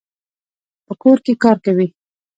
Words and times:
په 0.85 0.93
کور 1.01 1.17
کي 1.25 1.33
کار 1.43 1.57
کوي. 1.65 1.87